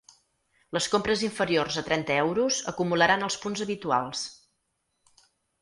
Les 0.77 0.87
compres 0.93 1.23
inferiors 1.27 1.77
a 1.83 1.83
trenta 1.91 2.17
euros 2.23 2.63
acumularan 2.73 3.29
els 3.29 3.39
punts 3.45 3.65
habituals. 3.67 4.29